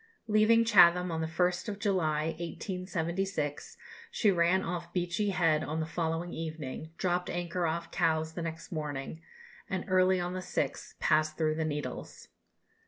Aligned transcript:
Leaving 0.27 0.65
Chatham 0.65 1.11
on 1.11 1.21
the 1.21 1.27
1st 1.27 1.69
of 1.69 1.77
July, 1.77 2.29
1876, 2.39 3.77
she 4.09 4.31
ran 4.31 4.63
off 4.63 4.91
Beachy 4.93 5.29
Head 5.29 5.63
on 5.63 5.79
the 5.79 5.85
following 5.85 6.33
evening, 6.33 6.89
dropped 6.97 7.29
anchor 7.29 7.67
off 7.67 7.91
Cowes 7.91 8.35
next 8.35 8.71
morning, 8.71 9.21
and 9.69 9.85
early 9.87 10.19
on 10.19 10.33
the 10.33 10.39
6th 10.39 10.97
passed 10.97 11.37
through 11.37 11.53
the 11.53 11.65
Needles. 11.65 12.29